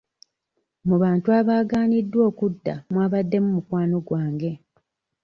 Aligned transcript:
Mu 0.87 0.95
bantu 1.03 1.27
abaaganiddwa 1.39 2.21
okudda 2.29 2.73
mwabaddemu 2.91 3.49
mukwano 3.55 3.97
gwange. 4.07 4.51